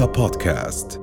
رؤيا 0.00 0.04
بودكاست 0.04 1.00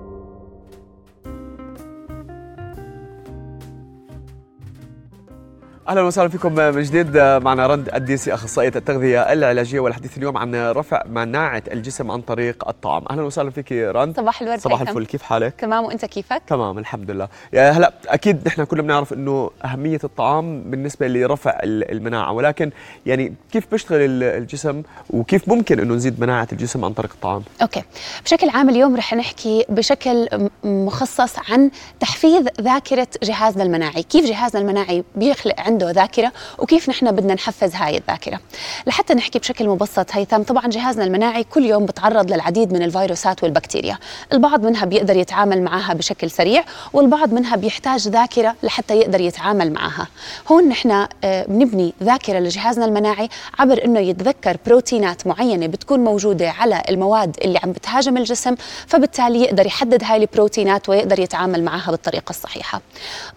أهلا 5.88 6.02
وسهلا 6.02 6.28
فيكم 6.28 6.52
من 6.54 6.82
جديد. 6.82 7.16
معنا 7.16 7.66
رند 7.66 7.88
الديسي 7.94 8.34
أخصائية 8.34 8.72
التغذية 8.76 9.32
العلاجية 9.32 9.80
والحديث 9.80 10.18
اليوم 10.18 10.36
عن 10.36 10.54
رفع 10.54 11.02
مناعة 11.06 11.62
الجسم 11.72 12.10
عن 12.10 12.20
طريق 12.20 12.68
الطعام. 12.68 13.04
أهلا 13.10 13.22
وسهلا 13.22 13.50
فيك 13.50 13.72
رند. 13.72 14.16
صباح 14.16 14.42
الورد 14.42 14.58
صباح. 14.60 14.80
الفل. 14.80 15.06
كيف 15.06 15.22
حالك؟ 15.22 15.54
تمام 15.58 15.84
وأنت 15.84 16.04
كيفك؟ 16.04 16.42
تمام 16.46 16.78
الحمد 16.78 17.10
لله. 17.10 17.28
يا 17.52 17.70
هلا 17.70 17.92
أكيد 18.08 18.40
نحن 18.46 18.64
كلنا 18.64 18.82
بنعرف 18.82 19.12
إنه 19.12 19.50
أهمية 19.64 19.98
الطعام 20.04 20.62
بالنسبة 20.62 21.08
لرفع 21.08 21.58
ال- 21.62 21.90
المناعة 21.90 22.32
ولكن 22.32 22.70
يعني 23.06 23.34
كيف 23.52 23.66
بيشتغل 23.70 24.00
ال- 24.00 24.22
الجسم 24.22 24.82
وكيف 25.10 25.48
ممكن 25.48 25.80
إنه 25.80 25.94
نزيد 25.94 26.20
مناعة 26.20 26.48
الجسم 26.52 26.84
عن 26.84 26.92
طريق 26.92 27.12
الطعام؟ 27.12 27.42
أوكي. 27.62 27.82
بشكل 28.24 28.48
عام 28.48 28.68
اليوم 28.68 28.96
رح 28.96 29.14
نحكي 29.14 29.64
بشكل 29.68 30.28
مخصص 30.64 31.34
عن 31.50 31.70
تحفيز 32.00 32.44
ذاكرة 32.60 33.08
جهازنا 33.22 33.62
المناعي. 33.62 34.02
كيف 34.02 34.24
جهازنا 34.26 34.60
المناعي 34.62 35.04
بيخلق 35.16 35.60
عنده 35.78 35.90
ذاكرة 35.90 36.32
وكيف 36.58 36.88
نحن 36.88 37.10
بدنا 37.12 37.34
نحفز 37.34 37.74
هاي 37.74 37.96
الذاكرة. 37.96 38.40
لحتى 38.86 39.14
نحكي 39.14 39.38
بشكل 39.38 39.68
مبسط 39.68 40.06
هيثم 40.12 40.42
طبعا 40.42 40.66
جهازنا 40.66 41.04
المناعي 41.04 41.44
كل 41.44 41.64
يوم 41.64 41.86
بتعرض 41.86 42.32
للعديد 42.32 42.72
من 42.72 42.82
الفيروسات 42.82 43.42
والبكتيريا. 43.42 43.98
البعض 44.32 44.64
منها 44.64 44.84
بيقدر 44.84 45.16
يتعامل 45.16 45.62
معها 45.62 45.94
بشكل 45.94 46.30
سريع 46.30 46.64
والبعض 46.92 47.32
منها 47.32 47.56
بيحتاج 47.56 48.08
ذاكرة 48.08 48.54
لحتى 48.62 48.94
يقدر 48.94 49.20
يتعامل 49.20 49.72
معها. 49.72 50.06
هون 50.50 50.68
نحن 50.68 51.06
آه، 51.24 51.44
بنبني 51.48 51.94
ذاكرة 52.02 52.38
لجهازنا 52.38 52.84
المناعي 52.84 53.28
عبر 53.58 53.84
إنه 53.84 54.00
يتذكر 54.00 54.56
بروتينات 54.66 55.26
معينة 55.26 55.66
بتكون 55.66 56.00
موجودة 56.04 56.50
على 56.50 56.82
المواد 56.88 57.36
اللي 57.44 57.58
عم 57.64 57.72
بتهاجم 57.72 58.16
الجسم 58.16 58.54
فبالتالي 58.86 59.40
يقدر 59.42 59.66
يحدد 59.66 60.04
هاي 60.04 60.16
البروتينات 60.16 60.88
ويقدر 60.88 61.18
يتعامل 61.18 61.64
معها 61.64 61.90
بالطريقة 61.90 62.30
الصحيحة. 62.30 62.80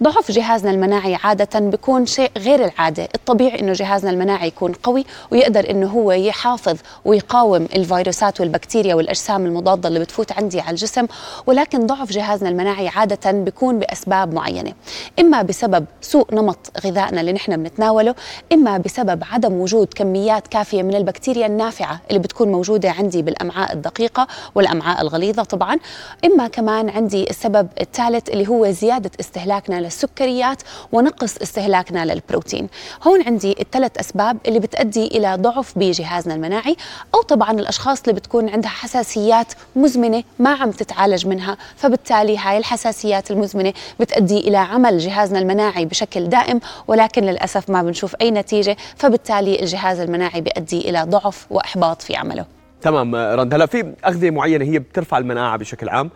ضعف 0.03 0.31
جهازنا 0.31 0.71
المناعي 0.71 1.15
عادة 1.23 1.59
بيكون 1.59 2.05
شيء 2.05 2.30
غير 2.37 2.65
العادة. 2.65 3.07
الطبيعي 3.15 3.59
إنه 3.59 3.73
جهازنا 3.73 4.11
المناعي 4.11 4.47
يكون 4.47 4.73
قوي 4.73 5.05
ويقدر 5.31 5.69
إنه 5.69 5.87
هو 5.87 6.11
يحافظ 6.11 6.77
ويقاوم 7.05 7.67
الفيروسات 7.75 8.41
والبكتيريا 8.41 8.95
والأجسام 8.95 9.45
المضادة 9.45 9.87
اللي 9.87 9.99
بتفوت 9.99 10.31
عندي 10.31 10.59
على 10.61 10.69
الجسم 10.69 11.07
ولكن 11.45 11.85
ضعف 11.87 12.11
جهازنا 12.11 12.49
المناعي 12.49 12.87
عادة 12.87 13.31
بيكون 13.31 13.79
بأسباب 13.79 14.33
معينة. 14.33 14.73
إما 15.19 15.41
بسبب 15.41 15.85
سوء 16.01 16.35
نمط 16.35 16.71
غذائنا 16.85 17.21
اللي 17.21 17.33
نحن 17.33 17.63
بنتناوله 17.63 18.15
إما 18.53 18.77
بسبب 18.77 19.23
عدم 19.31 19.53
وجود 19.53 19.87
كميات 19.95 20.47
كافية 20.47 20.83
من 20.83 20.95
البكتيريا 20.95 21.45
النافعة 21.45 22.01
اللي 22.09 22.19
بتكون 22.19 22.51
موجودة 22.51 22.91
عندي 22.91 23.21
بالأمعاء 23.21 23.73
الدقيقة 23.73 24.27
والأمعاء 24.55 25.01
الغليظة 25.01 25.43
طبعا. 25.43 25.77
إما 26.25 26.47
كمان 26.47 26.89
عندي 26.89 27.29
السبب 27.29 27.67
الثالث 27.81 28.29
اللي 28.29 28.47
هو 28.47 28.71
زيادة 28.71 29.11
استهلاكنا 29.19 29.81
للسكريات 29.81 30.61
ونقص 30.91 31.37
استهلاكنا 31.37 32.05
للبروتين 32.13 32.69
هون 33.03 33.21
عندي 33.21 33.55
الثلاث 33.59 33.91
أسباب 33.99 34.37
اللي 34.47 34.59
بتؤدي 34.59 35.07
إلى 35.07 35.35
ضعف 35.35 35.73
بجهازنا 35.75 36.35
المناعي 36.35 36.75
أو 37.15 37.21
طبعا 37.21 37.51
الأشخاص 37.51 38.01
اللي 38.01 38.13
بتكون 38.13 38.49
عندها 38.49 38.69
حساسيات 38.69 39.53
مزمنة 39.75 40.23
ما 40.39 40.49
عم 40.49 40.71
تتعالج 40.71 41.27
منها. 41.27 41.57
فبالتالي 41.75 42.37
هاي 42.37 42.57
الحساسيات 42.57 43.31
المزمنة 43.31 43.73
بتؤدي 43.99 44.39
إلى 44.39 44.57
عمل 44.57 44.97
جهازنا 44.97 45.39
المناعي 45.39 45.85
بشكل 45.85 46.29
دائم 46.29 46.59
ولكن 46.87 47.23
للأسف 47.23 47.69
ما 47.69 47.83
بنشوف 47.83 48.15
أي 48.21 48.31
نتيجة. 48.31 48.77
فبالتالي 48.95 49.59
الجهاز 49.59 49.99
المناعي 49.99 50.41
بيؤدي 50.41 50.89
إلى 50.89 51.03
ضعف 51.03 51.45
وإحباط 51.49 52.01
في 52.01 52.15
عمله. 52.15 52.45
تمام 52.81 53.15
آه، 53.15 53.35
رند 53.35 53.53
هلا 53.53 53.65
في 53.65 53.93
أغذية 54.05 54.29
معينة 54.29 54.65
هي 54.65 54.79
بترفع 54.79 55.17
المناعة 55.17 55.57
بشكل 55.57 55.89
عام. 55.89 56.09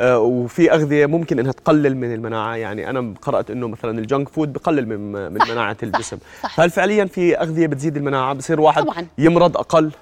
وفي 0.00 0.72
أغذية 0.72 1.06
ممكن 1.06 1.38
إنها 1.38 1.52
تقلل 1.52 1.96
من 1.96 2.14
المناعة. 2.14 2.56
يعني 2.56 2.90
أنا 2.90 3.14
قرأت 3.22 3.50
إنه 3.50 3.68
مثلا 3.68 3.98
ال 3.98 4.04
junk 4.04 4.28
food 4.28 4.52
بقلل 4.52 4.88
من 4.88 5.32
من 5.32 5.38
صح، 5.38 5.50
مناعة 5.50 5.76
الجسم. 5.82 6.18
صح. 6.42 6.56
فهل 6.56 6.70
فعليا 6.70 7.04
في 7.04 7.38
أغذية 7.40 7.66
بتزيد 7.66 7.96
المناعة؟ 7.96 8.34
بصير 8.34 8.60
واحد 8.60 8.82
طبعاً. 8.82 9.06
يمرض 9.18 9.56
أقل؟ 9.56 9.92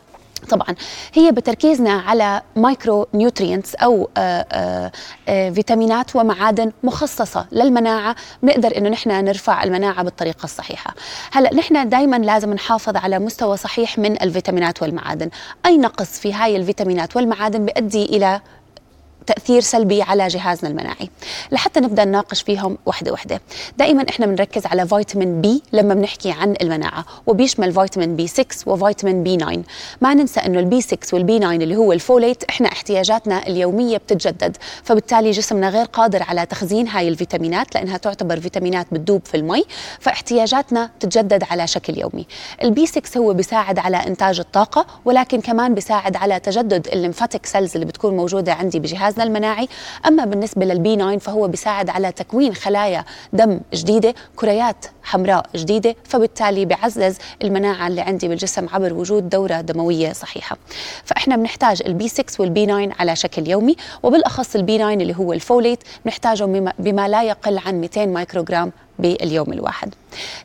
طبعا. 0.48 0.74
هي 1.14 1.32
بتركيزنا 1.32 1.92
على 1.92 2.42
micronutrients 2.56 3.74
أو 3.74 4.10
آآ 4.16 4.46
آآ 4.52 4.90
آآ 5.28 5.50
فيتامينات 5.50 6.16
ومعادن 6.16 6.72
مخصصة 6.82 7.46
للمناعة. 7.52 8.16
بنقدر 8.42 8.76
إنه 8.76 8.88
نحن 8.88 9.10
نرفع 9.24 9.62
المناعة 9.62 10.04
بالطريقة 10.04 10.44
الصحيحة. 10.44 10.94
هلأ 11.32 11.54
نحن 11.54 11.88
دائما 11.88 12.16
لازم 12.16 12.54
نحافظ 12.54 12.96
على 12.96 13.18
مستوى 13.18 13.56
صحيح 13.56 13.98
من 13.98 14.22
الفيتامينات 14.22 14.82
والمعادن. 14.82 15.30
أي 15.66 15.78
نقص 15.78 16.20
في 16.20 16.32
هاي 16.32 16.56
الفيتامينات 16.56 17.16
والمعادن 17.16 17.64
بيؤدي 17.66 18.04
إلى 18.04 18.40
تأثير 19.30 19.60
سلبي 19.60 20.02
على 20.02 20.28
جهازنا 20.28 20.70
المناعي. 20.70 21.10
لحتى 21.52 21.80
نبدأ 21.80 22.04
نناقش 22.04 22.42
فيهم 22.42 22.78
وحدة 22.86 23.12
وحدة. 23.12 23.40
دائما 23.78 24.06
إحنا 24.08 24.26
بنركز 24.26 24.66
على 24.66 24.88
فيتامين 24.88 25.40
بي 25.40 25.62
لما 25.72 25.94
بنحكي 25.94 26.30
عن 26.30 26.54
المناعة 26.60 27.04
وبيشمل 27.26 27.72
فيتامين 27.72 28.16
بي 28.16 28.26
6 28.26 28.44
وفيتامين 28.66 29.22
بي 29.22 29.36
9 29.36 29.62
ما 30.00 30.14
ننسى 30.14 30.40
إنه 30.40 30.60
البي 30.60 30.80
6 30.80 31.14
والبي 31.14 31.38
9 31.38 31.52
اللي 31.52 31.76
هو 31.76 31.92
ال 31.92 32.00
folate 32.00 32.44
إحنا 32.44 32.68
احتياجاتنا 32.68 33.46
اليومية 33.46 33.96
بتتجدد. 33.96 34.56
فبالتالي 34.82 35.30
جسمنا 35.30 35.68
غير 35.68 35.84
قادر 35.86 36.22
على 36.22 36.46
تخزين 36.46 36.88
هاي 36.88 37.08
الفيتامينات 37.08 37.74
لأنها 37.74 37.96
تعتبر 37.96 38.40
فيتامينات 38.40 38.86
بتدوب 38.92 39.22
في 39.24 39.36
المي. 39.36 39.64
فاحتياجاتنا 40.00 40.90
تتجدد 41.00 41.44
على 41.50 41.66
شكل 41.66 41.98
يومي. 41.98 42.26
البي 42.62 42.86
6 42.86 43.18
هو 43.18 43.32
بيساعد 43.34 43.78
على 43.78 43.96
إنتاج 43.96 44.40
الطاقة 44.40 44.86
ولكن 45.04 45.40
كمان 45.40 45.74
بيساعد 45.74 46.16
على 46.16 46.40
تجدد 46.40 46.88
ال 46.88 46.94
lymphatic 46.94 47.46
cells 47.46 47.74
اللي 47.74 47.86
بتكون 47.86 48.16
موجودة 48.16 48.52
عندي 48.52 48.78
بجهازنا 48.78 49.19
المناعي. 49.24 49.68
أما 50.06 50.24
بالنسبة 50.24 50.64
للبي 50.66 50.96
9 50.96 51.18
فهو 51.18 51.48
بيساعد 51.48 51.90
على 51.90 52.12
تكوين 52.12 52.54
خلايا 52.54 53.04
دم 53.32 53.60
جديدة 53.74 54.14
كريات 54.36 54.86
حمراء 55.02 55.46
جديدة 55.56 55.96
فبالتالي 56.04 56.64
بيعزز 56.64 57.16
المناعة 57.42 57.86
اللي 57.86 58.00
عندي 58.00 58.28
بالجسم 58.28 58.66
عبر 58.72 58.92
وجود 58.94 59.28
دورة 59.28 59.60
دموية 59.60 60.12
صحيحة. 60.12 60.56
فإحنا 61.04 61.36
بنحتاج 61.36 61.82
البي 61.86 62.08
6 62.08 62.24
والبي 62.42 62.66
9 62.66 62.88
على 62.98 63.16
شكل 63.16 63.48
يومي 63.48 63.76
وبالأخص 64.02 64.56
البي 64.56 64.78
9 64.78 64.92
اللي 64.92 65.16
هو 65.16 65.32
ال 65.32 65.39
folate 65.39 65.78
بنحتاجه 66.04 66.44
بما 66.78 67.08
لا 67.08 67.22
يقل 67.22 67.58
عن 67.58 67.80
200 67.80 68.06
مايكروغرام 68.06 68.72
باليوم 69.00 69.52
الواحد. 69.52 69.94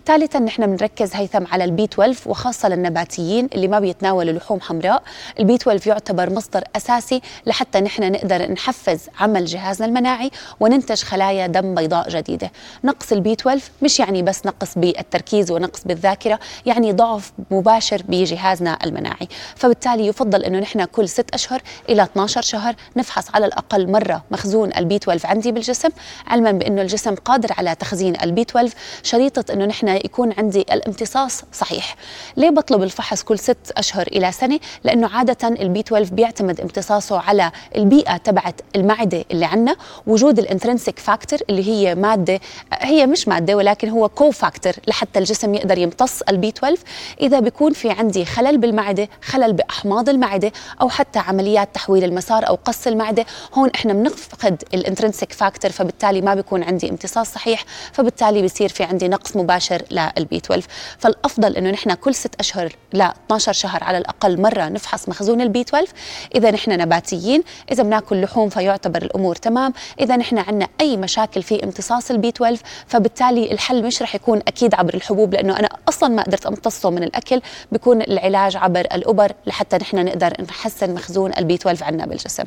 ثالثا 0.06 0.40
نحن 0.40 0.76
بنركز 0.76 1.16
هيثم 1.16 1.48
على 1.52 1.64
البي 1.64 1.84
12 1.84 2.30
وخاصة 2.30 2.70
للنباتيين 2.70 3.50
اللي 3.54 3.68
ما 3.68 3.80
بيتناولوا 3.80 4.34
لحوم 4.34 4.62
حمراء. 4.62 5.04
البي 5.40 5.56
12 5.56 5.88
يعتبر 5.90 6.30
مصدر 6.34 6.64
أساسي 6.76 7.22
لحتى 7.46 7.82
نحن 7.82 8.12
نقدر 8.12 8.52
نحفز 8.52 9.00
عمل 9.20 9.46
جهازنا 9.46 9.88
المناعي 9.88 10.32
وننتج 10.60 11.04
خلايا 11.04 11.48
دم 11.48 11.76
بيضاء 11.76 12.10
جديدة. 12.10 12.52
نقص 12.84 13.12
البي 13.12 13.34
12 13.34 13.64
مش 13.82 14.00
يعني 14.00 14.24
بس 14.24 14.46
نقص 14.46 14.78
بالتركيز 14.78 15.52
ونقص 15.52 15.84
بالذاكرة 15.86 16.40
يعني 16.66 16.92
ضعف 16.92 17.32
مباشر 17.52 18.02
بجهازنا 18.08 18.78
المناعي. 18.84 19.28
فبالتالي 19.56 20.08
يفضل 20.08 20.44
أنه 20.44 20.60
نحن 20.60 20.86
كل 20.86 21.10
6 21.10 21.26
أشهر 21.34 21.62
إلى 21.90 22.04
12 22.04 22.42
شهر 22.42 22.76
نفحص 22.96 23.26
على 23.36 23.46
الأقل 23.46 23.92
مرة 23.92 24.24
مخزون 24.32 24.74
ال 24.78 24.96
B12 24.96 25.28
عندي 25.28 25.52
بالجسم 25.52 25.90
علما 26.28 26.52
بأنه 26.52 26.82
الجسم 26.82 27.16
قادر 27.16 27.50
على 27.58 27.76
تخزين 27.76 28.22
ال 28.22 28.45
B12 28.50 28.74
شريطة 29.04 29.54
أنه 29.54 29.66
نحن 29.66 29.88
يكون 29.88 30.34
عندي 30.38 30.62
الامتصاص 30.62 31.44
صحيح. 31.54 31.96
ليه 32.38 32.50
بطلب 32.50 32.84
الفحص 32.84 33.24
كل 33.24 33.40
6 33.40 33.56
أشهر 33.78 34.08
إلى 34.08 34.32
سنة؟ 34.32 34.60
لأنه 34.84 35.10
عادة 35.18 35.48
ال 35.48 35.80
B12 35.80 36.14
بيعتمد 36.14 36.62
امتصاصه 36.62 37.20
على 37.20 37.52
البيئة 37.76 38.18
تبعت 38.18 38.62
المعدة 38.76 39.26
اللي 39.32 39.46
عندنا 39.46 39.76
وجود 40.08 40.40
ال 40.40 40.46
intrinsic 40.46 41.00
factor 41.00 41.40
اللي 41.50 41.68
هي 41.68 41.96
مادة 41.96 42.40
هي 42.74 43.08
مش 43.08 43.28
مادة 43.28 43.56
ولكن 43.56 43.90
هو 43.90 44.10
cofactor 44.10 44.74
لحتى 44.88 45.20
الجسم 45.20 45.56
يقدر 45.56 45.78
يمتص 45.78 46.22
ال 46.22 46.50
B12 46.50 46.78
إذا 47.22 47.40
بيكون 47.40 47.74
في 47.74 47.90
عندي 47.92 48.26
خلل 48.26 48.58
بالمعدة 48.58 49.10
خلل 49.22 49.54
بأحماض 49.54 50.10
المعدة 50.10 50.52
أو 50.82 50.90
حتى 50.90 51.20
عمليات 51.20 51.70
تحويل 51.74 52.04
المسار 52.04 52.48
أو 52.48 52.56
قص 52.66 52.88
المعدة 52.88 53.26
هون 53.54 53.70
إحنا 53.76 53.94
بنفقد 53.94 54.64
ال 54.74 54.80
intrinsic 54.80 55.34
factor 55.34 55.72
فبالتالي 55.72 56.22
ما 56.22 56.36
بيكون 56.36 56.64
عندي 56.64 56.90
امتصاص 56.90 57.34
صحيح 57.34 57.66
فبالتالي 57.94 58.25
بيصير 58.32 58.70
في 58.70 58.84
عندي 58.84 59.08
نقص 59.08 59.36
مباشر 59.38 59.82
لل 59.92 60.38
B12 60.38 60.68
فالأفضل 60.98 61.56
إنه 61.56 61.70
نحن 61.70 61.94
كل 61.94 62.16
6 62.16 62.30
أشهر 62.40 62.76
ل 62.94 63.02
12 63.02 63.54
شهر 63.54 63.84
على 63.84 63.98
الأقل 63.98 64.42
مرة 64.42 64.64
نفحص 64.70 65.10
مخزون 65.10 65.42
ال 65.42 65.62
B12 65.62 65.88
إذا 66.36 66.52
نحن 66.52 66.72
نباتيين 66.72 67.44
إذا 67.72 67.84
بناكل 67.84 68.22
لحوم 68.22 68.50
فيعتبر 68.50 69.02
الأمور 69.02 69.36
تمام. 69.36 69.74
إذا 70.00 70.16
نحن 70.16 70.38
عندنا 70.38 70.68
أي 70.82 70.98
مشاكل 70.98 71.44
في 71.44 71.64
امتصاص 71.64 72.12
ال 72.12 72.30
B12 72.30 72.62
فبالتالي 72.88 73.52
الحل 73.52 73.84
مش 73.84 74.02
رح 74.02 74.16
يكون 74.16 74.42
أكيد 74.48 74.76
عبر 74.76 74.94
الحبوب 74.94 75.34
لأنه 75.34 75.60
أنا 75.60 75.70
أصلا 75.90 76.10
ما 76.10 76.24
قدرت 76.24 76.46
امتصه 76.46 76.90
من 76.90 77.04
الأكل. 77.04 77.42
بيكون 77.72 78.02
العلاج 78.02 78.56
عبر 78.58 78.80
الأبر 78.80 79.32
لحتى 79.46 79.78
نحن 79.78 80.06
نقدر 80.06 80.34
نحسن 80.50 80.94
مخزون 80.94 81.32
ال 81.38 81.56
B12 81.56 81.84
عندنا 81.84 82.06
بالجسم. 82.06 82.44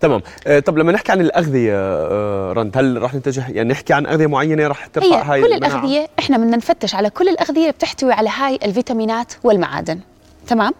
تمام 0.00 0.22
آه، 0.46 0.60
طب 0.60 0.78
لما 0.78 0.92
نحكي 0.92 1.12
عن 1.12 1.20
الأغذية 1.20 1.74
آه، 1.74 2.52
رند 2.52 2.78
هل 2.78 3.02
رح 3.02 3.14
نتجه 3.14 3.50
يعني 3.50 3.68
نحكي 3.68 3.92
عن 3.92 4.06
أغذية 4.06 4.26
معينة 4.26 4.66
رح 4.66 4.86
ترفع 4.86 5.06
هي 5.06 5.22
هاي 5.22 5.40
كل 5.42 5.52
المناعة؟ 5.52 5.70
الأغذية 5.70 6.08
إحنا 6.18 6.36
بدنا 6.36 6.56
نفتش 6.56 6.94
على 6.94 7.10
كل 7.10 7.28
الأغذية 7.28 7.60
اللي 7.60 7.72
بتحتوي 7.72 8.12
على 8.12 8.28
هاي 8.28 8.58
الفيتامينات 8.64 9.32
والمعادن 9.44 10.00
تمام. 10.48 10.72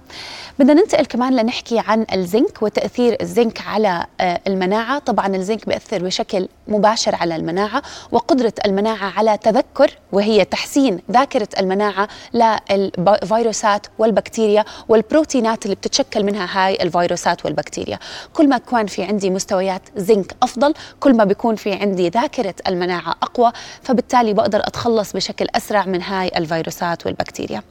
بدنا 0.58 0.74
ننتقل 0.74 1.06
كمان 1.06 1.36
لنحكي 1.36 1.78
عن 1.78 2.06
الزنك 2.14 2.62
وتأثير 2.62 3.16
الزنك 3.20 3.60
على 3.66 4.06
آه، 4.20 4.40
المناعة. 4.46 4.98
طبعا 4.98 5.36
الزنك 5.36 5.66
بيأثر 5.66 6.04
بشكل 6.04 6.48
مباشر 6.68 7.14
على 7.14 7.36
المناعة 7.36 7.82
وقدرة 8.12 8.52
المناعة 8.66 9.12
على 9.16 9.38
تذكر 9.38 9.90
وهي 10.12 10.44
تحسين 10.44 11.00
ذاكرة 11.10 11.48
المناعة 11.58 12.08
للفيروسات 12.34 13.86
والبكتيريا 13.98 14.64
والبروتينات 14.88 15.64
اللي 15.64 15.74
بتتشكل 15.76 16.24
منها 16.24 16.48
هاي 16.52 16.82
الفيروسات 16.82 17.44
والبكتيريا. 17.44 17.98
كل 18.34 18.48
ما 18.48 18.58
كان 18.58 18.86
في 18.86 19.02
عندي 19.02 19.30
مستويات 19.30 19.82
زنك 19.96 20.36
أفضل 20.42 20.74
كل 21.00 21.16
ما 21.16 21.24
بيكون 21.24 21.56
في 21.56 21.72
عندي 21.72 22.08
ذاكرة 22.08 22.54
المناعة 22.68 23.14
أقوى 23.22 23.52
فبالتالي 23.82 24.32
بقدر 24.34 24.60
أتخلص 24.60 25.12
بشكل 25.12 25.46
أسرع 25.54 25.84
من 25.84 26.02
هاي 26.02 26.28
الفيروسات 26.36 27.06
والبكتيريا. 27.06 27.62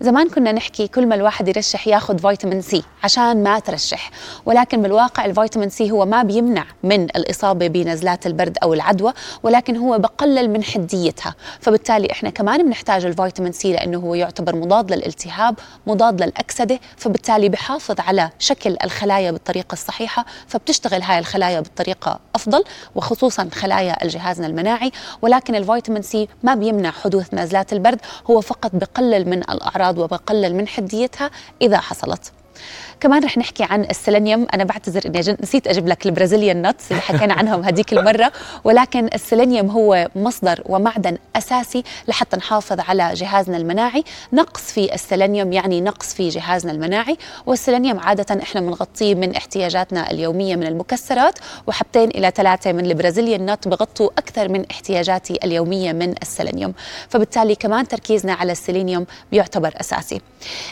زمان 0.00 0.28
كنا 0.28 0.52
نحكي 0.52 0.88
كل 0.88 1.06
ما 1.06 1.14
الواحد 1.14 1.37
يرشح 1.46 1.88
ياخذ 1.88 2.18
فيتامين 2.18 2.62
C 2.62 2.82
عشان 3.04 3.42
ما 3.42 3.58
ترشح. 3.58 4.10
ولكن 4.46 4.82
بالواقع 4.82 5.24
الفيتامين 5.24 5.68
C 5.70 5.90
هو 5.90 6.06
ما 6.06 6.22
بيمنع 6.22 6.64
من 6.82 7.04
الإصابة 7.04 7.66
بنزلات 7.66 8.26
البرد 8.26 8.58
أو 8.62 8.74
العدوى 8.74 9.12
ولكن 9.42 9.76
هو 9.76 9.98
بقلل 9.98 10.50
من 10.50 10.62
حديتها. 10.64 11.34
فبالتالي 11.60 12.12
إحنا 12.12 12.30
كمان 12.30 12.66
بنحتاج 12.66 13.04
الفيتامين 13.04 13.52
C 13.52 13.72
لأنه 13.72 13.98
هو 13.98 14.14
يعتبر 14.14 14.56
مضاد 14.56 14.92
للالتهاب 14.92 15.54
مضاد 15.86 16.22
للأكسدة 16.22 16.80
فبالتالي 16.96 17.48
بحافظ 17.48 18.00
على 18.00 18.30
شكل 18.38 18.76
الخلايا 18.84 19.30
بالطريقة 19.30 19.72
الصحيحة 19.72 20.24
فبتشتغل 20.46 21.02
هاي 21.02 21.18
الخلايا 21.18 21.60
بالطريقة 21.60 22.20
أفضل 22.34 22.64
وخصوصا 22.94 23.48
خلايا 23.54 24.04
الجهاز 24.04 24.40
المناعي. 24.40 24.92
ولكن 25.22 25.54
الفيتامين 25.54 26.02
C 26.02 26.28
ما 26.42 26.54
بيمنع 26.54 26.90
حدوث 26.90 27.34
نزلات 27.34 27.72
البرد 27.72 28.00
هو 28.30 28.40
فقط 28.40 28.70
بقلل 28.74 29.28
من 29.28 29.38
الأعراض 29.38 29.98
وبقلل 29.98 30.54
من 30.54 30.68
حديتها 30.68 31.27
إذا 31.62 31.80
حصلت. 31.80 32.32
كمان 33.00 33.24
رح 33.24 33.38
نحكي 33.38 33.64
عن 33.64 33.80
السيلينيوم. 33.80 34.46
أنا 34.54 34.64
بعتذر 34.64 35.02
إني 35.06 35.36
نسيت 35.42 35.66
أجيب 35.66 35.88
لك 35.88 36.06
ال 36.06 36.12
Brazilian 36.12 36.66
nuts 36.66 36.90
اللي 36.90 37.02
حكينا 37.02 37.34
عنهم 37.34 37.64
هذيك 37.64 37.92
المرة. 37.92 38.32
ولكن 38.64 39.08
السيلينيوم 39.14 39.70
هو 39.70 40.08
مصدر 40.16 40.62
ومعدن 40.66 41.18
أساسي 41.36 41.84
لحتى 42.08 42.36
نحافظ 42.36 42.80
على 42.80 43.14
جهازنا 43.14 43.56
المناعي. 43.56 44.04
نقص 44.32 44.62
في 44.62 44.94
السيلينيوم 44.94 45.52
يعني 45.52 45.80
نقص 45.80 46.14
في 46.14 46.28
جهازنا 46.28 46.72
المناعي. 46.72 47.18
والسيلينيوم 47.46 47.98
عادة 47.98 48.42
إحنا 48.42 48.60
بنغطيه 48.60 49.14
من 49.14 49.34
احتياجاتنا 49.36 50.10
اليومية 50.10 50.56
من 50.56 50.66
المكسرات. 50.66 51.38
وحبتين 51.66 52.08
إلى 52.08 52.32
ثلاثة 52.36 52.72
من 52.72 52.86
ال 52.86 52.92
Brazilian 52.92 53.50
nut 53.50 53.68
بغطوا 53.68 54.10
أكثر 54.18 54.48
من 54.48 54.64
احتياجاتي 54.70 55.38
اليومية 55.44 55.92
من 55.92 56.14
السيلينيوم. 56.22 56.74
فبالتالي 57.08 57.54
كمان 57.54 57.88
تركيزنا 57.88 58.32
على 58.32 58.52
السيلينيوم 58.52 59.06
بيعتبر 59.32 59.74
أساسي. 59.80 60.20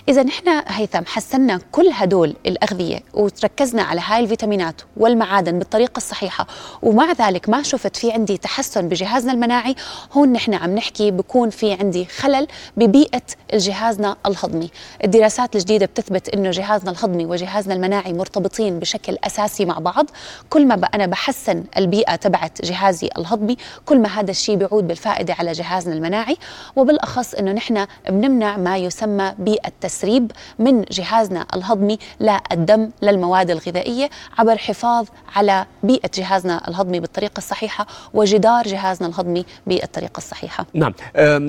إذا 0.08 0.22
نحن 0.22 0.62
هيثم 0.66 1.04
حسنّا 1.06 1.60
كل 1.76 1.90
هدول 1.93 2.37
الأغذية 2.46 3.00
وتركزنا 3.14 3.82
على 3.82 4.00
هاي 4.05 4.20
الفيتامينات 4.20 4.81
والمعادن 4.96 5.58
بالطريقة 5.58 5.96
الصحيحة. 5.96 6.46
ومع 6.82 7.12
ذلك 7.12 7.49
ما 7.49 7.62
شفت 7.62 7.96
في 7.96 8.12
عندي 8.12 8.37
تحسن 8.37 8.88
بجهازنا 8.88 9.32
المناعي. 9.32 9.75
هون 10.12 10.32
نحن 10.32 10.55
عم 10.55 10.75
نحكي 10.75 11.11
بكون 11.11 11.50
في 11.50 11.73
عندي 11.73 12.05
خلل 12.05 12.46
ببيئة 12.76 13.23
جهازنا 13.55 14.17
الهضمي. 14.26 14.70
الدراسات 15.05 15.56
الجديدة 15.56 15.87
بتثبت 15.87 16.28
أنه 16.28 16.50
جهازنا 16.50 16.90
الهضمي 16.90 17.26
وجهازنا 17.26 17.75
المناعي 17.75 18.12
مرتبطين 18.12 18.79
بشكل 18.79 19.17
أساسي 19.25 19.64
مع 19.64 19.79
بعض. 19.79 20.06
كل 20.50 20.67
ما 20.67 20.75
أنا 20.94 21.06
بحسن 21.06 21.64
البيئة 21.76 22.17
تبعت 22.17 22.62
جهازي 22.62 23.11
الهضمي 23.19 23.56
كل 23.87 23.99
ما 23.99 24.08
هذا 24.08 24.31
الشيء 24.31 24.56
بيعود 24.56 24.88
بالفائدة 24.88 25.34
على 25.38 25.52
جهازنا 25.52 25.94
المناعي. 25.94 26.37
وبالأخص 26.76 27.34
أنه 27.34 27.52
نحن 27.52 27.87
بنمنع 28.08 28.56
ما 28.56 28.76
يسمى 28.76 29.34
بالتسريب 29.38 30.32
من 30.58 30.82
جهازنا 30.82 31.46
الهضمي 31.56 31.99
للدم 32.20 32.91
للمواد 33.03 33.50
الغذائية 33.50 34.11
عبر 34.38 34.56
حفاظ 34.56 35.06
على 35.37 35.67
بيئة 35.82 36.11
جهازنا 36.14 36.69
الهضمي 36.69 37.00
بالطريقة 37.00 37.38
الصحيحة 37.38 37.87
وجدار 38.14 38.64
جهازنا 38.64 39.08
الهضمي 39.08 39.44
بالطريقة 39.67 40.19
الصحيحة. 40.19 40.67
نعم. 40.75 40.93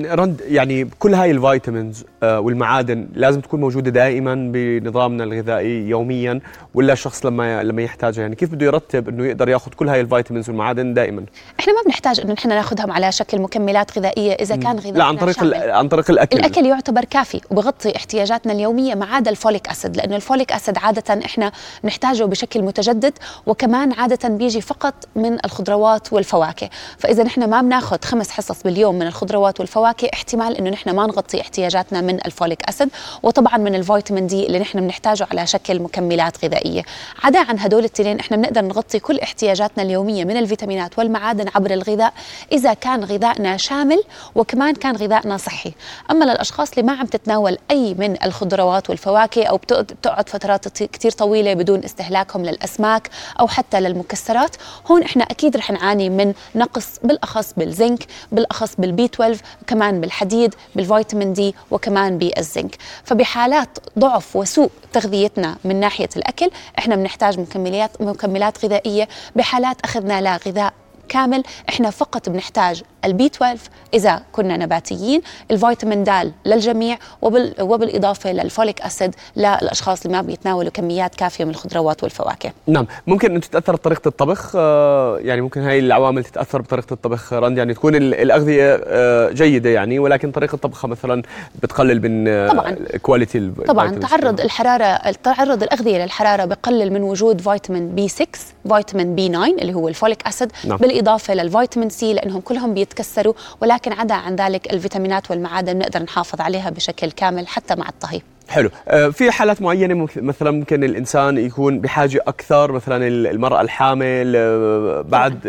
رند 0.04 0.40
يعني 0.48 0.84
كل 0.98 1.14
هاي 1.14 1.30
ال 1.30 1.38
vitamins 1.38 2.04
آه، 2.22 2.40
والمعادن 2.40 3.08
لازم 3.14 3.40
تكون 3.40 3.60
موجودة 3.60 3.90
دائما 3.90 4.34
بنظامنا 4.34 5.24
الغذائي 5.24 5.88
يوميا 5.88 6.40
ولا 6.74 6.92
الشخص 6.92 7.26
لما 7.26 7.62
لما 7.62 7.82
يحتاجها. 7.82 8.22
يعني 8.22 8.36
كيف 8.36 8.52
بده 8.52 8.66
يرتب 8.66 9.08
إنه 9.08 9.26
يقدر 9.26 9.48
ياخذ 9.48 9.72
كل 9.72 9.88
هاي 9.88 10.00
ال 10.00 10.05
vitamins 10.05 10.48
والمعادن 10.48 10.94
دائما؟ 10.94 11.24
إحنا 11.60 11.72
ما 11.72 11.82
بنحتاج 11.86 12.20
إنه 12.20 12.34
إحنا 12.38 12.54
ناخذهم 12.54 12.92
على 12.92 13.12
شكل 13.12 13.40
مكملات 13.40 13.98
غذائية 13.98 14.32
إذا 14.32 14.56
كان 14.56 14.78
غذاء 14.78 14.92
لا 14.92 15.04
عن 15.04 15.16
طريق 15.16 15.44
عن 15.74 15.88
طريق 15.88 16.10
الأكل. 16.10 16.38
الأكل 16.38 16.66
يعتبر 16.66 17.04
كافي 17.04 17.40
وبغطي 17.50 17.96
احتياجاتنا 17.96 18.52
اليومية 18.52 18.94
ما 18.94 19.06
عدا 19.06 19.30
ال 19.30 19.36
folic 19.36 19.68
acid. 19.68 19.97
لأنه 19.98 20.16
ال 20.16 20.22
folic 20.22 20.52
acid 20.52 20.78
عادة 20.78 21.24
إحنا 21.24 21.52
نحتاجه 21.84 22.24
بشكل 22.24 22.62
متجدد 22.62 23.12
وكمان 23.46 23.92
عادة 23.92 24.28
بيجي 24.28 24.60
فقط 24.60 24.94
من 25.16 25.44
الخضروات 25.44 26.12
والفواكه. 26.12 26.70
فإذا 26.98 27.22
نحن 27.22 27.44
ما 27.50 27.60
بناخذ 27.62 27.98
خمس 28.04 28.30
حصص 28.30 28.62
باليوم 28.62 28.94
من 28.94 29.06
الخضروات 29.06 29.60
والفواكه 29.60 30.08
احتمال 30.14 30.56
إنه 30.56 30.70
نحن 30.70 30.90
ما 30.90 31.06
نغطي 31.06 31.40
احتياجاتنا 31.40 32.00
من 32.00 32.26
الفوليك 32.26 32.68
أسيد 32.68 32.88
وطبعا 33.22 33.56
من 33.56 33.74
الفيتامين 33.74 34.26
دي 34.26 34.46
اللي 34.46 34.58
نحن 34.58 34.80
بنحتاجه 34.80 35.26
على 35.30 35.46
شكل 35.46 35.80
مكملات 35.82 36.44
غذائية. 36.44 36.82
عدا 37.24 37.38
عن 37.38 37.58
هدول 37.58 37.84
التنين 37.84 38.18
إحنا 38.18 38.36
بنقدر 38.36 38.64
نغطي 38.64 38.98
كل 38.98 39.18
احتياجاتنا 39.18 39.82
اليومية 39.82 40.24
من 40.24 40.36
الفيتامينات 40.36 40.98
والمعادن 40.98 41.48
عبر 41.54 41.70
الغذاء 41.70 42.12
إذا 42.52 42.74
كان 42.74 43.04
غذائنا 43.04 43.56
شامل 43.56 44.02
وكمان 44.34 44.74
كان 44.74 44.96
غذائنا 44.96 45.36
صحي. 45.36 45.72
أما 46.10 46.24
للأشخاص 46.24 46.70
اللي 46.70 46.82
ما 46.82 46.92
عم 46.98 47.06
تتناول 47.06 47.58
أي 47.70 47.94
من 47.94 48.16
الخضروات 48.24 48.90
والفواكه 48.90 49.44
أو 49.44 49.56
بتقعد 49.92 50.28
فترات 50.28 50.82
كثير 50.82 51.10
طويلة 51.10 51.54
بدون 51.54 51.84
استهلاكهم 51.84 52.44
للأسماك 52.44 53.10
أو 53.40 53.48
حتى 53.48 53.80
للمكسرات. 53.80 54.56
هون 54.90 55.02
إحنا 55.02 55.24
أكيد 55.24 55.56
رح 55.56 55.70
نعاني 55.70 56.10
من 56.10 56.34
نقص 56.54 56.86
بالأخص 57.04 57.52
بالزنك 57.56 58.06
بالأخص 58.32 58.74
بال 58.78 59.04
B12 59.04 59.40
كمان 59.66 60.00
بالحديد 60.00 60.54
بالفيتامين 60.74 61.32
D 61.32 61.54
وكمان 61.70 62.18
بالزنك. 62.18 62.76
فبحالات 63.04 63.78
ضعف 63.98 64.36
وسوء 64.36 64.70
تغذيتنا 64.92 65.56
من 65.64 65.80
ناحية 65.80 66.08
الأكل 66.16 66.50
إحنا 66.78 66.96
بنحتاج 66.96 67.40
مكملات 67.40 68.02
مكملات 68.02 68.64
غذائية. 68.64 69.08
بحالات 69.36 69.76
أخذنا 69.84 70.20
لغذاء 70.20 70.72
كامل 71.08 71.42
إحنا 71.68 71.90
فقط 71.90 72.28
بنحتاج 72.28 72.82
ال 73.04 73.26
B12 73.26 73.60
إذا 73.94 74.22
كنا 74.32 74.56
نباتيين 74.56 75.20
الفيتامين 75.50 76.04
D 76.04 76.32
للجميع 76.46 76.98
وبال 77.22 77.54
وبالإضافة 77.60 78.32
لل 78.32 78.46
folic 78.46 78.80
acid 78.80 79.14
للأشخاص 79.36 80.04
اللي 80.06 80.16
ما 80.16 80.22
بيتناولوا 80.22 80.70
كميات 80.70 81.14
كافية 81.14 81.44
من 81.44 81.50
الخضروات 81.50 82.02
والفواكه. 82.02 82.52
نعم 82.66 82.86
ممكن 83.06 83.34
ان 83.34 83.40
تتأثر 83.40 83.72
بطريقة 83.72 84.08
الطبخ؟ 84.08 84.52
آه 84.56 85.18
يعني 85.18 85.40
ممكن 85.40 85.60
هاي 85.60 85.78
العوامل 85.78 86.24
تتأثر 86.24 86.60
بطريقة 86.62 86.92
الطبخ 86.94 87.32
رند 87.32 87.58
يعني 87.58 87.74
تكون 87.74 87.94
الأغذية 87.96 88.80
آه 88.84 89.30
جيدة 89.30 89.70
يعني 89.70 89.98
ولكن 89.98 90.30
طريقة 90.30 90.56
طبخها 90.56 90.88
مثلا 90.88 91.22
بتقلل 91.62 92.02
من 92.02 92.28
آه 92.28 92.48
طبعا. 92.48 92.76
quality 93.02 93.50
طبعا 93.66 93.90
تعرض 93.90 94.40
الحرارة 94.40 95.10
تعرض 95.10 95.62
الأغذية 95.62 95.98
للحرارة 96.04 96.44
بقلل 96.44 96.92
من 96.92 97.02
وجود 97.02 97.40
فيتامين 97.40 97.94
B6 97.94 98.26
فيتامين 98.68 99.14
B9 99.14 99.46
اللي 99.46 99.74
هو 99.74 99.88
ال 99.88 99.94
folic 99.94 100.26
acid. 100.26 100.52
نعم. 100.64 100.76
بالإضافة 100.78 101.34
للفيتامين 101.34 101.88
C 101.90 102.14
لأنهم 102.14 102.40
كلهم 102.40 102.74
بيتكسروا 102.88 103.34
ولكن 103.60 103.92
عدا 103.92 104.14
عن 104.14 104.36
ذلك 104.36 104.72
الفيتامينات 104.72 105.30
والمعادن 105.30 105.78
نقدر 105.78 106.02
نحافظ 106.02 106.40
عليها 106.40 106.70
بشكل 106.70 107.10
كامل 107.10 107.48
حتى 107.48 107.74
مع 107.74 107.88
الطهي. 107.88 108.20
حلو. 108.48 108.70
آه، 108.88 109.08
في 109.08 109.30
حالات 109.30 109.62
معينة 109.62 110.08
مثلا 110.16 110.50
ممكن 110.50 110.84
الإنسان 110.84 111.38
يكون 111.38 111.80
بحاجة 111.80 112.20
أكثر 112.26 112.72
مثلا 112.72 113.06
المرأة 113.08 113.60
الحامل 113.60 114.32
آه، 114.36 115.04
بعد 115.08 115.40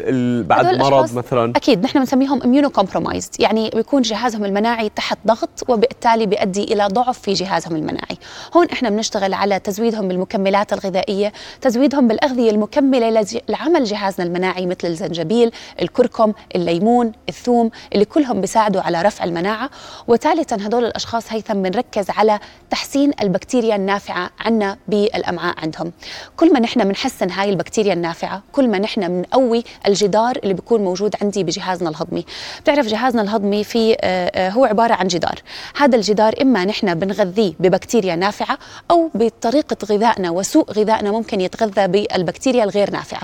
بعد 0.47 0.75
مرض 0.75 1.13
مثلا. 1.13 1.53
أكيد 1.55 1.83
نحن 1.83 1.99
بنسميهم 1.99 2.43
immunocompromised 2.43 3.29
يعني 3.39 3.69
بيكون 3.69 4.01
جهازهم 4.01 4.45
المناعي 4.45 4.89
تحت 4.89 5.17
ضغط 5.27 5.49
وبالتالي 5.67 6.25
بيؤدي 6.25 6.63
إلى 6.63 6.87
ضعف 6.87 7.19
في 7.19 7.33
جهازهم 7.33 7.75
المناعي. 7.75 8.17
هون 8.55 8.67
إحنا 8.69 8.89
بنشتغل 8.89 9.33
على 9.33 9.59
تزويدهم 9.59 10.07
بالمكملات 10.07 10.73
الغذائية 10.73 11.33
تزويدهم 11.61 12.07
بالأغذية 12.07 12.51
المكملة 12.51 13.25
لعمل 13.49 13.83
جهازنا 13.83 14.27
المناعي 14.27 14.65
مثل 14.65 14.87
الزنجبيل 14.87 15.51
الكركم 15.81 16.33
الليمون 16.55 17.11
الثوم 17.29 17.71
اللي 17.93 18.05
كلهم 18.05 18.41
بيساعدوا 18.41 18.81
على 18.81 19.01
رفع 19.01 19.23
المناعة. 19.23 19.69
وثالثا 20.07 20.55
هدول 20.55 20.85
الأشخاص 20.85 21.33
هيثم 21.33 21.61
بنركز 21.61 22.09
على 22.09 22.39
تحسين 22.69 22.88
تحسين 22.89 23.11
البكتيريا 23.21 23.75
النافعة 23.75 24.29
عنا 24.39 24.77
بالأمعاء 24.87 25.55
عندهم. 25.59 25.91
كل 26.37 26.53
ما 26.53 26.59
نحن 26.59 26.83
بنحسن 26.83 27.29
هاي 27.31 27.49
البكتيريا 27.49 27.93
النافعة 27.93 28.43
كل 28.51 28.67
ما 28.67 28.79
نحن 28.79 29.07
بنقوي 29.07 29.63
الجدار 29.87 30.39
اللي 30.43 30.53
بيكون 30.53 30.83
موجود 30.83 31.15
عندي 31.21 31.43
بجهازنا 31.43 31.89
الهضمي. 31.89 32.25
بتعرف 32.61 32.87
جهازنا 32.87 33.21
الهضمي 33.21 33.63
في 33.63 33.93
آه، 33.93 34.31
آه، 34.35 34.49
هو 34.49 34.65
عبارة 34.65 34.93
عن 34.93 35.07
جدار. 35.07 35.41
هذا 35.75 35.95
الجدار 35.95 36.33
إما 36.41 36.65
نحن 36.65 36.93
بنغذيه 36.93 37.53
ببكتيريا 37.59 38.15
نافعة 38.15 38.57
أو 38.91 39.11
بطريقة 39.15 39.77
غذائنا 39.85 40.29
وسوء 40.29 40.71
غذائنا 40.71 41.11
ممكن 41.11 41.41
يتغذى 41.41 41.87
بالبكتيريا 41.87 42.63
الغير 42.63 42.91
نافعة. 42.91 43.21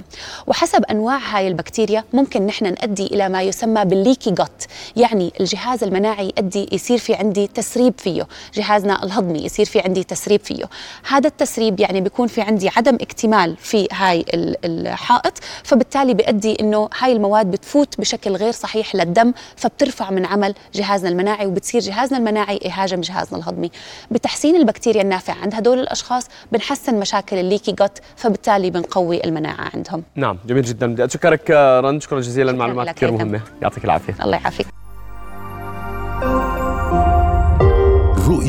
وحسب 0.47 0.83
أنواع 0.85 1.17
هاي 1.17 1.47
البكتيريا 1.47 2.03
ممكن 2.13 2.45
نحن 2.45 2.65
نؤدي 2.65 3.05
إلى 3.05 3.29
ما 3.29 3.41
يسمى 3.41 3.85
بالليكي 3.85 4.31
جوت 4.31 4.65
يعني 4.95 5.33
الجهاز 5.39 5.83
المناعي 5.83 6.33
يؤدي 6.37 6.69
يصير 6.71 6.97
في 6.97 7.15
عندي 7.15 7.47
تسريب 7.47 7.93
فيه 7.97 8.27
جهازنا 8.53 9.03
الهضمي 9.03 9.45
بصير 9.55 9.65
في 9.65 9.79
عندي 9.79 10.03
تسريب 10.03 10.39
فيه. 10.39 10.65
هذا 11.07 11.27
التسريب 11.27 11.79
يعني 11.79 12.01
بيكون 12.01 12.27
في 12.27 12.41
عندي 12.41 12.69
عدم 12.77 12.95
اكتمال 12.95 13.57
في 13.57 13.87
هاي 13.91 14.25
الحائط 14.33 15.33
فبالتالي 15.63 16.13
بيؤدي 16.13 16.57
إنه 16.59 16.89
هاي 16.99 17.11
المواد 17.11 17.51
بتفوت 17.51 17.99
بشكل 17.99 18.31
غير 18.31 18.51
صحيح 18.51 18.95
للدم 18.95 19.33
فبترفع 19.55 20.09
من 20.09 20.25
عمل 20.25 20.53
جهازنا 20.73 21.09
المناعي 21.09 21.45
وبتصير 21.45 21.81
جهازنا 21.81 22.17
المناعي 22.17 22.59
يهاجم 22.65 23.01
جهازنا 23.01 23.39
الهضمي. 23.39 23.71
بتحسين 24.11 24.55
البكتيريا 24.55 25.01
النافعة 25.01 25.35
عند 25.41 25.55
هدول 25.55 25.79
الأشخاص 25.79 26.27
بنحسن 26.51 26.99
مشاكل 26.99 27.37
الليكي 27.37 27.71
جوت 27.71 27.97
فبالتالي 28.15 28.69
بنقوي 28.69 29.23
المناعة 29.23 29.69
عندهم. 29.73 30.03
نعم 30.15 30.37
جميل 30.45 30.63
جدا. 30.63 30.87
بدي 30.87 31.05
أشكرك 31.05 31.51
رند. 31.83 32.01
شكرا 32.01 32.19
جزيلا 32.19 32.51
المعلومات 32.51 32.89
كثير 32.89 33.11
مهمة. 33.11 33.41
يعطيك 33.61 33.85
العافية. 33.85 34.15
الله 34.21 34.37
يعافيك. 34.37 34.84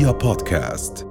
رؤيا 0.06 0.10
بودكاست 0.10 1.06